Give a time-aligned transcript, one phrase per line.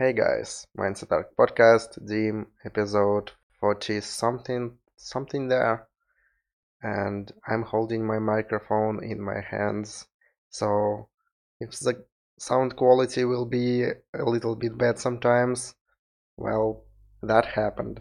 [0.00, 5.88] Hey guys, Mindset Ark Podcast, Dim, episode 40 something, something there.
[6.82, 10.06] And I'm holding my microphone in my hands,
[10.48, 11.08] so
[11.60, 12.02] if the
[12.38, 15.74] sound quality will be a little bit bad sometimes,
[16.38, 16.82] well,
[17.22, 18.00] that happened.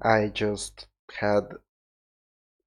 [0.00, 0.86] I just
[1.18, 1.48] had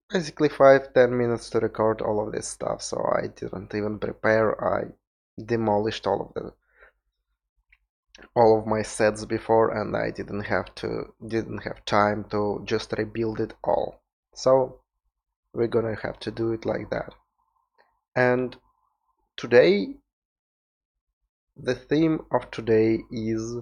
[0.10, 4.62] basically 5-10 minutes to record all of this stuff, so I didn't even prepare.
[4.62, 4.88] I
[5.42, 6.52] demolished all of the
[8.36, 12.94] all of my sets before and I didn't have to didn't have time to just
[12.98, 14.02] rebuild it all.
[14.36, 14.82] So
[15.54, 17.14] we're gonna have to do it like that.
[18.16, 18.56] And
[19.38, 19.96] today
[21.56, 23.58] the theme of today is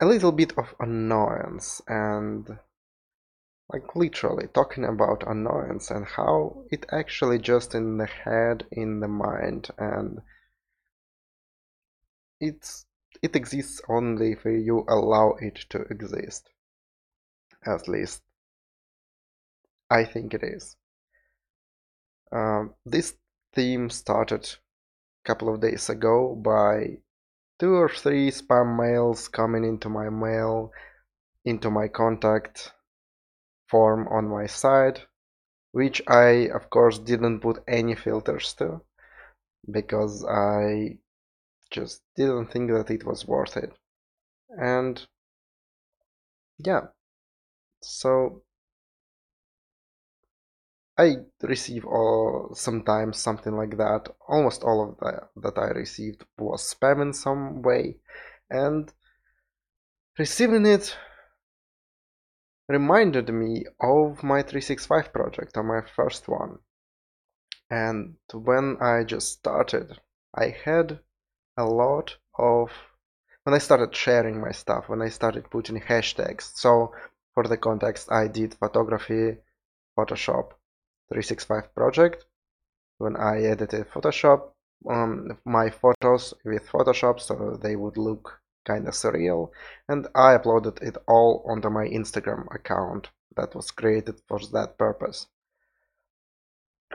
[0.00, 2.58] a little bit of annoyance and
[3.72, 9.08] like literally talking about annoyance and how it actually just in the head in the
[9.08, 10.20] mind and
[12.40, 12.84] it's
[13.20, 16.48] it exists only if you allow it to exist.
[17.66, 18.22] At least,
[19.90, 20.76] I think it is.
[22.32, 23.14] Um, this
[23.54, 26.98] theme started a couple of days ago by
[27.60, 30.72] two or three spam mails coming into my mail,
[31.44, 32.72] into my contact
[33.68, 35.06] form on my site,
[35.72, 38.80] which I, of course, didn't put any filters to
[39.70, 40.98] because I
[41.72, 43.72] just didn't think that it was worth it.
[44.50, 45.04] And
[46.58, 46.82] yeah,
[47.82, 48.42] so
[50.98, 54.08] I receive all sometimes something like that.
[54.28, 57.96] Almost all of that that I received was spam in some way,
[58.50, 58.92] and
[60.18, 60.96] receiving it
[62.68, 66.58] reminded me of my 365 project, or my first one.
[67.70, 69.98] And when I just started,
[70.34, 71.00] I had
[71.56, 72.70] a lot of
[73.44, 76.52] when I started sharing my stuff, when I started putting hashtags.
[76.54, 76.94] So
[77.34, 79.38] for the context, I did photography,
[79.98, 80.52] Photoshop
[81.08, 82.24] 365 project.
[82.98, 84.52] When I edited Photoshop,
[84.88, 89.50] um, my photos with Photoshop so they would look kind of surreal,
[89.88, 95.26] and I uploaded it all onto my Instagram account that was created for that purpose.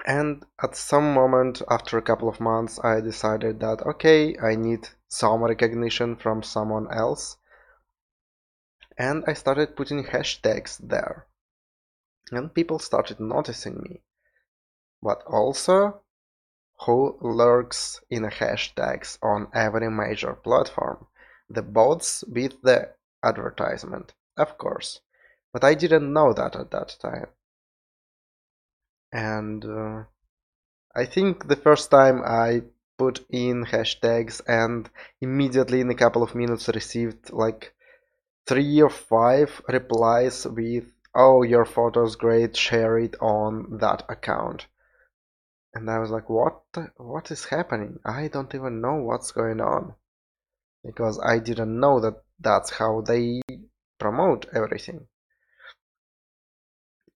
[0.06, 4.90] And at some moment after a couple of months, I decided that okay, I need
[5.08, 7.38] some recognition from someone else.
[8.98, 11.28] And I started putting hashtags there.
[12.32, 14.02] And people started noticing me.
[15.02, 16.02] But also,
[16.86, 21.08] who lurks in hashtags on every major platform?
[21.50, 22.94] The bots beat the
[23.24, 25.02] advertisement, of course.
[25.54, 27.28] But I didn't know that at that time
[29.18, 30.04] and uh,
[30.96, 32.62] I think the first time I
[33.00, 34.88] put in hashtags and
[35.20, 37.74] immediately in a couple of minutes received like
[38.46, 40.86] three or five replies with
[41.16, 44.68] oh your photo's great share it on that account.
[45.74, 46.62] And I was like what
[46.98, 47.98] what is happening?
[48.06, 49.96] I don't even know what's going on.
[50.86, 53.42] Because I didn't know that that's how they
[53.98, 55.08] promote everything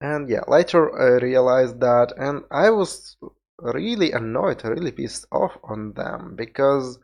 [0.02, 3.16] and yeah, later I realized that, and I was
[3.60, 7.00] really annoyed, really pissed off on them because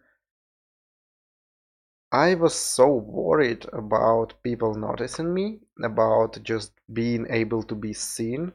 [2.11, 8.53] I was so worried about people noticing me, about just being able to be seen.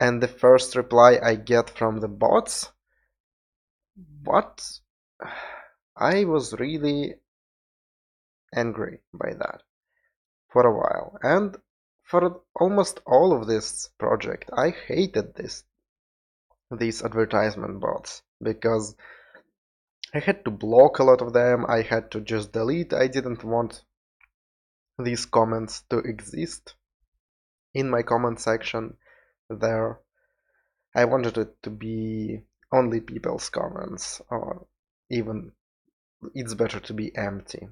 [0.00, 2.72] And the first reply I get from the bots,
[4.24, 4.80] what?
[5.96, 7.14] I was really
[8.54, 9.62] angry by that
[10.48, 11.18] for a while.
[11.22, 11.56] And
[12.14, 15.64] for almost all of this project, I hated this
[16.70, 18.94] these advertisement bots because
[20.14, 21.66] I had to block a lot of them.
[21.66, 22.92] I had to just delete.
[22.92, 23.82] I didn't want
[24.96, 26.76] these comments to exist
[27.74, 28.96] in my comment section
[29.50, 29.98] there.
[30.94, 34.68] I wanted it to be only people's comments or
[35.10, 35.50] even
[36.32, 37.66] it's better to be empty.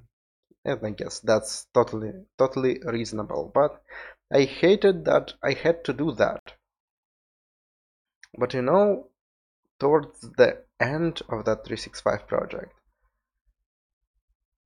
[0.65, 3.49] And I guess that's totally totally reasonable.
[3.53, 3.81] But
[4.31, 6.53] I hated that I had to do that.
[8.37, 9.09] But you know,
[9.79, 12.73] towards the end of that 365 project,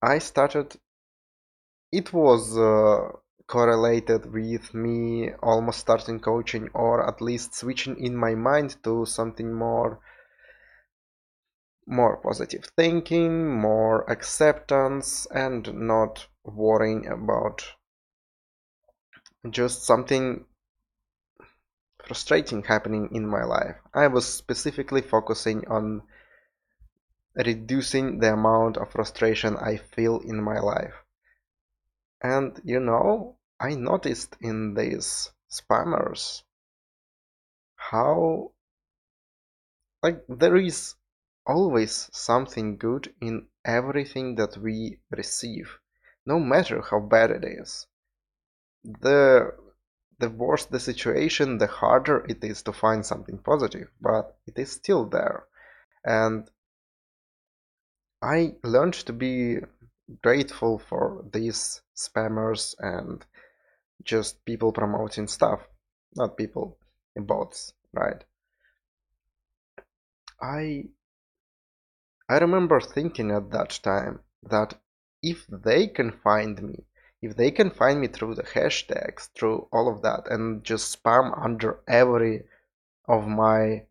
[0.02, 0.76] I started,
[1.92, 3.18] it was uh,
[3.48, 9.54] correlated with me almost starting coaching or at least switching in my mind to something
[9.54, 10.00] more
[11.88, 17.64] more positive thinking, more acceptance, and not worrying about
[19.50, 20.46] just something
[22.06, 23.76] frustrating happening in my life.
[23.94, 26.04] I was specifically focusing on
[27.36, 30.94] reducing the amount of frustration I feel in my life.
[32.22, 36.44] And you know, I noticed in these spammers
[37.76, 38.52] how
[40.04, 40.96] like there is
[41.46, 45.80] always something good in everything that we receive,
[46.26, 47.88] no matter how bad it is.
[48.88, 49.54] The
[50.20, 54.72] the worse the situation, the harder it is to find something positive, but it is
[54.72, 55.46] still there.
[56.04, 56.50] And
[58.22, 59.60] I learned to be
[60.24, 63.24] grateful for these spammers and
[64.04, 65.68] just people promoting stuff,
[66.16, 66.80] not people,
[67.16, 68.24] bots, right?
[70.42, 70.86] I
[72.30, 74.80] I remember thinking at that time that
[75.22, 76.87] if they can find me,
[77.22, 81.34] if they can find me through the hashtags, through all of that, and just spam
[81.44, 82.44] under every
[83.08, 83.84] of my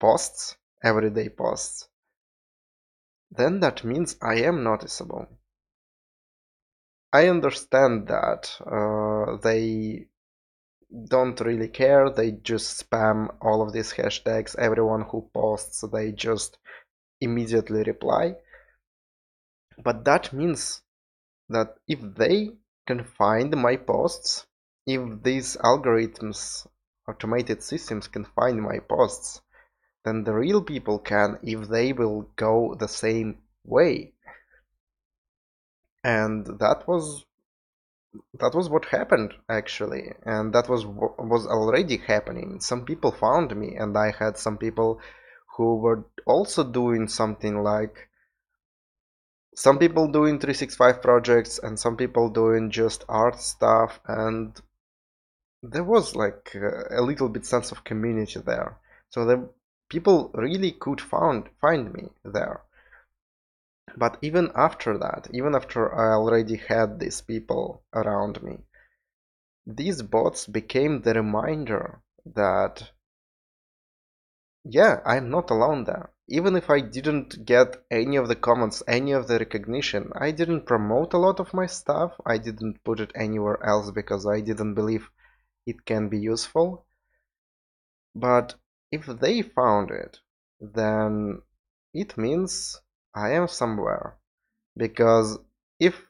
[0.00, 1.88] posts, everyday posts,
[3.30, 5.28] then that means I am noticeable.
[7.12, 10.08] I understand that uh, they
[11.06, 16.58] don't really care, they just spam all of these hashtags, everyone who posts, they just
[17.20, 18.34] immediately reply.
[19.82, 20.82] But that means
[21.48, 22.50] that if they
[22.86, 24.46] can find my posts,
[24.86, 26.66] if these algorithms,
[27.08, 29.40] automated systems can find my posts,
[30.04, 34.12] then the real people can if they will go the same way.
[36.04, 37.26] And that was
[38.34, 43.76] that was what happened actually and that was was already happening some people found me
[43.76, 44.98] and i had some people
[45.56, 48.08] who were also doing something like
[49.58, 54.62] some people doing 365 projects and some people doing just art stuff and
[55.64, 58.78] there was like a, little bit sense of community there.
[59.10, 59.48] So the
[59.90, 62.60] people really could found find me there.
[63.96, 68.58] But even after that even after i already had these people around me
[69.66, 72.92] these bots became the reminder that
[74.64, 79.12] yeah i'm not alone there even if i didn't get any of the comments any
[79.12, 83.12] of the recognition i didn't promote a lot of my stuff i didn't put it
[83.14, 85.08] anywhere else because i didn't believe
[85.66, 86.86] it can be useful
[88.14, 88.54] but
[88.90, 90.18] if they found it
[90.60, 91.40] then
[91.94, 92.80] it means
[93.14, 94.16] I am somewhere
[94.76, 95.38] because
[95.80, 96.00] if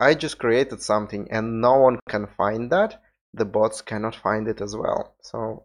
[0.00, 4.60] I just created something and no one can find that, the bots cannot find it
[4.60, 5.14] as well.
[5.22, 5.64] So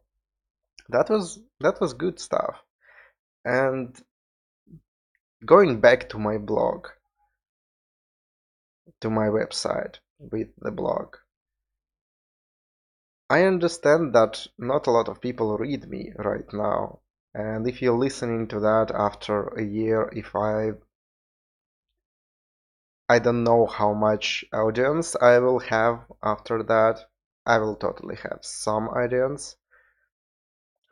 [0.89, 2.55] that was that was good stuff.
[3.47, 3.97] And
[5.45, 6.89] going back to my blog,
[8.99, 11.15] to my website with the blog,
[13.29, 16.99] I understand that not a lot of people read me right now.
[17.33, 20.71] And if you're listening to that after a year if i
[23.07, 26.99] i don't know how much audience i will have after that
[27.45, 29.55] i will totally have some audience.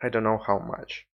[0.02, 1.06] I don't know how much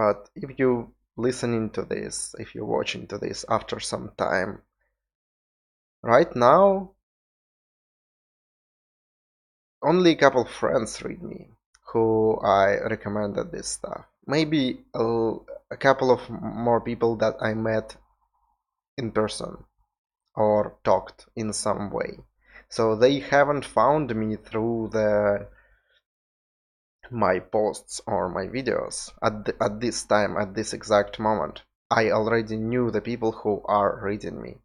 [0.00, 0.70] but if you
[1.16, 4.52] listening to this if you're watching to this after some time
[6.02, 6.90] right now
[9.82, 11.48] only a couple friends read me
[11.92, 14.04] who I recommended this stuff.
[14.26, 15.34] Maybe a,
[15.70, 17.96] a couple of more people that I met
[18.96, 19.64] in person
[20.34, 22.18] or talked in some way.
[22.68, 25.48] So they haven't found me through the
[27.10, 31.62] my posts or my videos at, the, at this time, at this exact moment.
[31.90, 34.58] I already knew the people who are reading me.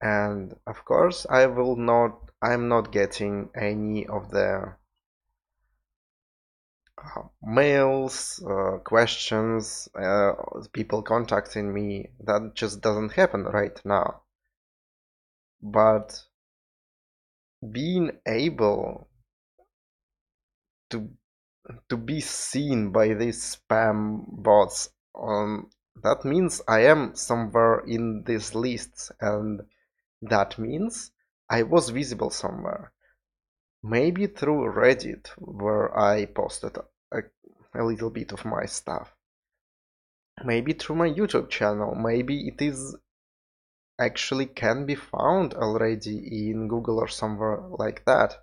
[0.00, 4.74] And of course, I will not, I'm not getting any of the
[7.42, 10.32] mails, uh, questions, uh,
[10.72, 12.10] people contacting me.
[12.20, 14.22] That just doesn't happen right now.
[15.62, 16.22] But
[17.72, 19.08] being able
[20.90, 21.10] to
[21.88, 25.70] to be seen by these spam bots um,
[26.02, 29.62] that means I am somewhere in these lists and
[30.22, 31.10] that means
[31.48, 32.92] I was visible somewhere.
[33.82, 36.76] Maybe through Reddit, where I posted
[37.12, 37.22] a,
[37.74, 39.14] a little bit of my stuff.
[40.44, 41.94] Maybe through my YouTube channel.
[41.94, 42.96] Maybe it is
[43.98, 48.34] actually can be found already in Google or somewhere like that.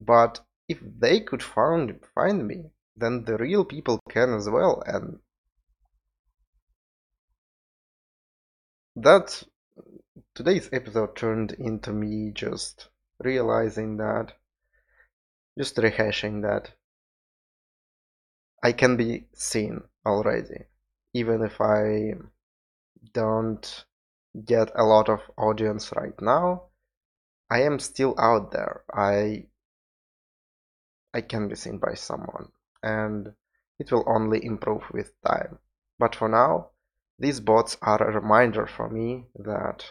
[0.00, 5.18] But if they could find find me, then the real people can as well, and
[8.96, 9.42] that
[10.34, 12.88] today's episode turned into me just
[13.20, 14.32] realizing that,
[15.58, 16.72] just rehashing that,
[18.62, 20.64] I can be seen already,
[21.14, 22.14] even if I
[23.12, 23.84] don't
[24.44, 26.64] get a lot of audience right now,
[27.50, 28.82] I am still out there.
[28.92, 29.46] I
[31.14, 33.34] I can be seen by someone and
[33.78, 35.58] it will only improve with time.
[35.98, 36.70] But for now,
[37.18, 39.84] these bots are a reminder for me that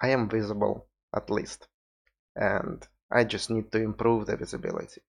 [0.00, 1.68] I am visible at least
[2.36, 5.02] and I just need to improve the visibility.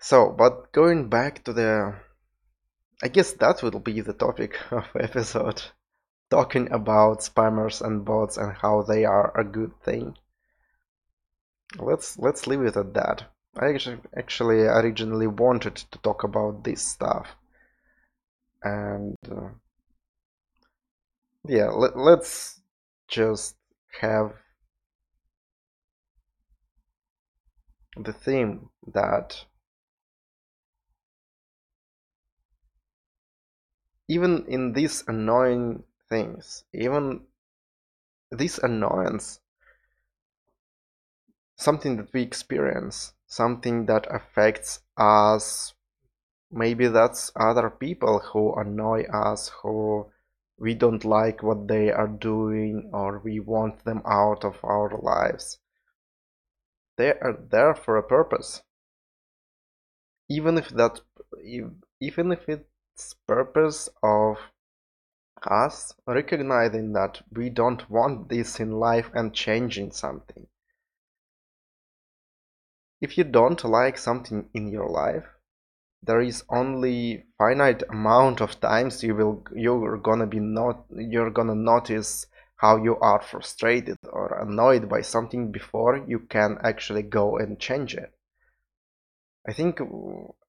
[0.00, 2.00] So, but going back to the
[3.02, 5.62] I guess that will be the topic of episode
[6.30, 10.16] talking about spammers and bots and how they are a good thing.
[11.76, 13.24] Let's let's leave it at that.
[13.58, 17.36] I actually, actually originally wanted to talk about this stuff,
[18.62, 19.50] and uh,
[21.44, 22.60] yeah, let, let's
[23.08, 23.56] just
[24.00, 24.32] have
[27.96, 29.44] the theme that
[34.08, 37.26] even in these annoying things, even
[38.30, 39.40] this annoyance,
[41.58, 45.74] something that we experience, something that affects us,
[46.52, 50.06] maybe that's other people who annoy us, who
[50.56, 55.58] we don't like what they are doing, or we want them out of our lives.
[56.96, 58.62] They are there for a purpose.
[60.28, 61.00] Even if that
[62.00, 64.36] even if it's purpose of
[65.42, 70.46] us recognizing that we don't want this in life and changing something
[73.00, 75.24] if you don't like something in your life
[76.02, 81.54] there is only finite amount of times you will you're gonna be not you're gonna
[81.54, 82.26] notice
[82.58, 87.94] how you are frustrated or annoyed by something before you can actually go and change
[87.94, 88.12] it.
[89.46, 89.80] I think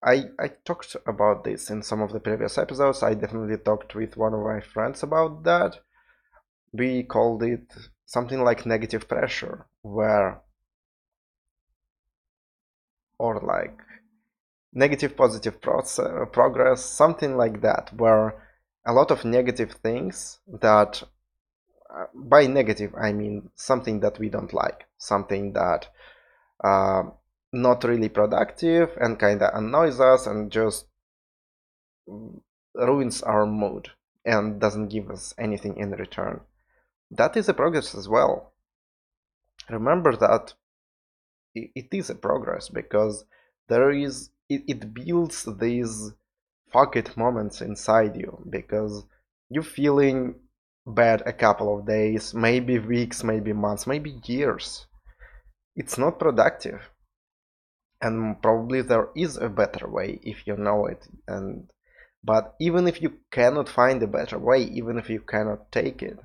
[0.04, 3.04] I, I talked about this in some of the previous episodes.
[3.04, 5.78] I definitely talked with one of my friends about that.
[6.74, 7.72] We called it
[8.06, 10.42] something like negative pressure, where,
[13.20, 13.78] or like
[14.74, 18.48] negative positive process, progress, something like that, where
[18.86, 21.04] a lot of negative things that
[21.94, 25.88] uh, by negative I mean something that we don't like, something that
[26.64, 27.04] uh,
[27.52, 30.86] not really productive and kind of annoys us and just
[32.76, 33.90] ruins our mood
[34.26, 36.42] and doesn't give us anything in return.
[37.12, 38.54] That is a progress as well.
[39.70, 40.54] Remember that
[41.56, 43.26] it is a progress because
[43.68, 46.12] there is it, it builds these
[46.72, 49.04] fuck it moments inside you because
[49.50, 50.36] you're feeling
[50.86, 54.86] bad a couple of days, maybe weeks, maybe months, maybe years.
[55.76, 56.90] It's not productive.
[58.02, 61.08] And probably there is a better way if you know it.
[61.28, 61.72] And
[62.24, 66.20] but even if you cannot find a better way, even if you cannot take it,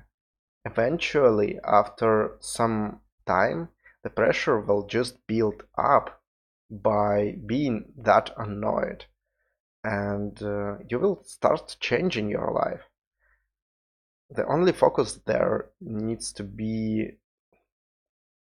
[0.65, 3.69] eventually after some time
[4.05, 6.21] the pressure will just build up
[6.69, 9.03] by being that annoyed.
[9.83, 12.83] And uh, you will start changing your life.
[14.29, 17.17] The only focus there needs to be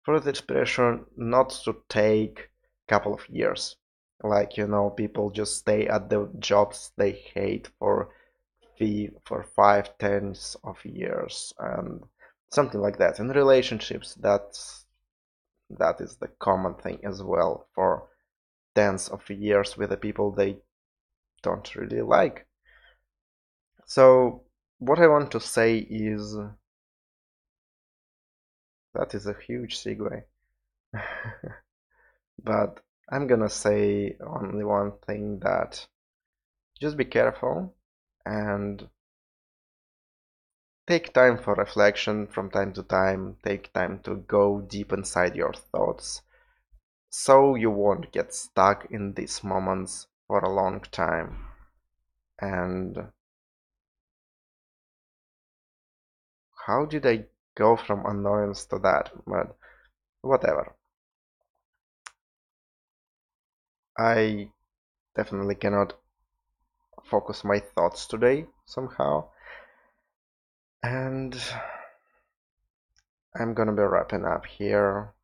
[0.03, 3.77] for the expression not to take a couple of years.
[4.21, 8.09] Like you know people just stay at the jobs they hate for
[8.79, 12.03] fee for five tens of years and
[12.51, 13.21] something like that.
[13.21, 14.82] In relationships that's
[15.79, 18.09] that is the common thing as well for
[18.75, 20.57] tens of years with the people they
[21.43, 22.47] don't really like
[23.87, 24.43] so
[24.79, 26.37] what I want to say is
[28.95, 30.23] that is a huge segue.
[32.43, 35.87] but I'm gonna say only one thing that
[36.81, 37.75] just be careful
[38.27, 38.89] and
[40.87, 45.53] take time for reflection from time to time, take time to go deep inside your
[45.53, 46.23] thoughts
[47.11, 51.47] so you won't get stuck in these moments for a long time
[52.41, 53.13] and
[56.67, 57.25] how did I
[57.55, 59.11] go from annoyance to that?
[59.27, 59.57] But
[60.21, 60.75] whatever.
[63.99, 64.51] I
[65.15, 65.95] definitely cannot
[67.05, 69.29] focus my thoughts today somehow.
[70.83, 71.41] And
[73.35, 75.15] I'm gonna be wrapping up here.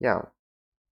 [0.00, 0.22] Yeah,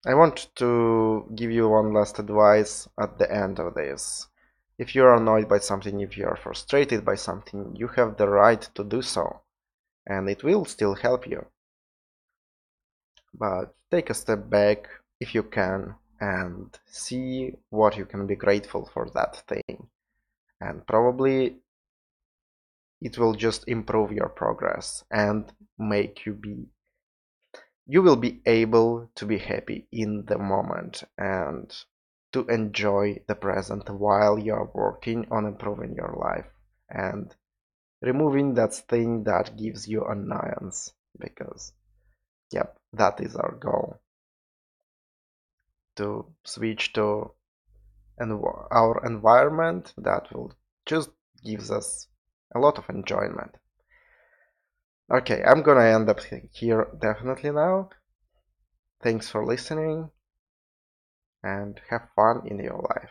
[0.06, 4.28] I want to give you one last advice at the end of this.
[4.76, 8.28] If you are annoyed by something, if you are frustrated by something, you have the
[8.28, 9.42] right to do so,
[10.06, 11.46] and it will still help you.
[13.32, 14.88] But take a step back
[15.20, 19.88] if you can and see what you can be grateful for that thing.
[20.60, 21.56] And probably
[23.00, 26.66] it will just improve your progress and make you be
[27.86, 31.84] you will be able to be happy in the moment and
[32.32, 36.50] to enjoy the present while you're working on improving your life
[36.88, 37.34] and
[38.00, 41.72] removing that thing that gives you annoyance because
[42.50, 44.00] yep that is our goal.
[45.96, 47.30] To switch to
[48.20, 50.52] our environment that will
[50.86, 51.10] just
[51.44, 52.08] gives us
[52.54, 53.56] a lot of enjoyment.
[55.10, 56.20] Okay i'm gonna end up
[56.52, 57.90] here definitely now.
[59.02, 60.10] Thanks for listening
[61.42, 63.10] and have fun in your life